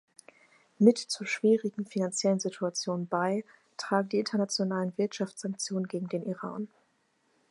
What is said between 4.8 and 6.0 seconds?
Wirtschaftssanktionen